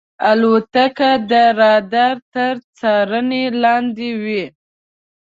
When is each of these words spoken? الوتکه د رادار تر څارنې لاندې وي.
الوتکه 0.29 1.11
د 1.31 1.31
رادار 1.59 2.15
تر 2.33 2.55
څارنې 2.77 3.43
لاندې 3.63 4.09
وي. 4.23 4.43